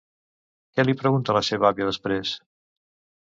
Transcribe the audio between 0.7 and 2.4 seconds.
Què li pregunta la seva àvia després?